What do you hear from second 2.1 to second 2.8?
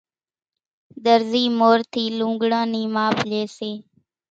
لوڳڙان